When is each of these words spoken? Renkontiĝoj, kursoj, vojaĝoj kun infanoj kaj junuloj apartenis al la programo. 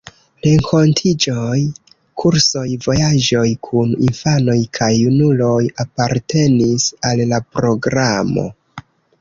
Renkontiĝoj, 0.43 1.57
kursoj, 2.21 2.63
vojaĝoj 2.87 3.45
kun 3.69 3.93
infanoj 4.07 4.57
kaj 4.79 4.89
junuloj 4.95 5.61
apartenis 5.87 6.89
al 7.11 7.23
la 7.35 7.43
programo. 7.55 8.49